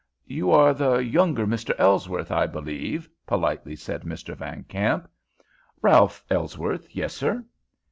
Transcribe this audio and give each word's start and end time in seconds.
"You 0.25 0.49
are 0.49 0.73
the 0.73 0.95
younger 0.97 1.45
Mr. 1.45 1.75
Ellsworth, 1.77 2.31
I 2.31 2.47
believe," 2.47 3.07
politely 3.27 3.75
said 3.75 4.01
Mr. 4.01 4.35
Van 4.35 4.63
Kamp. 4.63 5.07
"Ralph 5.79 6.25
Ellsworth. 6.27 6.87
Yes, 6.95 7.13
sir." 7.13 7.45